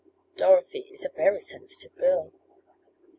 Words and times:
"Dorothy 0.35 0.89
is 0.91 1.05
a 1.05 1.09
very 1.15 1.39
sensitive 1.39 1.95
girl." 1.95 2.31